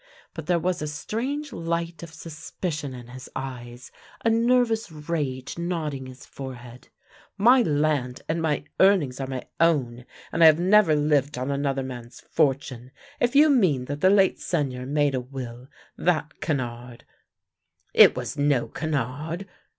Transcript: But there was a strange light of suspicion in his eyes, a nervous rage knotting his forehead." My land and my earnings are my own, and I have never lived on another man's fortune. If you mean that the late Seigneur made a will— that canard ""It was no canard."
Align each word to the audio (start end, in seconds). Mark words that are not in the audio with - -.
But 0.33 0.47
there 0.47 0.57
was 0.57 0.81
a 0.81 0.87
strange 0.87 1.53
light 1.53 2.01
of 2.01 2.11
suspicion 2.11 2.95
in 2.95 3.09
his 3.09 3.29
eyes, 3.35 3.91
a 4.25 4.31
nervous 4.31 4.91
rage 4.91 5.59
knotting 5.59 6.07
his 6.07 6.25
forehead." 6.25 6.89
My 7.37 7.61
land 7.61 8.21
and 8.27 8.41
my 8.41 8.63
earnings 8.79 9.19
are 9.19 9.27
my 9.27 9.43
own, 9.59 10.05
and 10.31 10.41
I 10.41 10.47
have 10.47 10.57
never 10.57 10.95
lived 10.95 11.37
on 11.37 11.51
another 11.51 11.83
man's 11.83 12.19
fortune. 12.19 12.89
If 13.19 13.35
you 13.35 13.47
mean 13.51 13.85
that 13.85 14.01
the 14.01 14.09
late 14.09 14.39
Seigneur 14.39 14.87
made 14.87 15.13
a 15.13 15.21
will— 15.21 15.67
that 16.09 16.41
canard 16.41 17.03
""It 18.03 18.15
was 18.15 18.35
no 18.35 18.69
canard." 18.69 19.47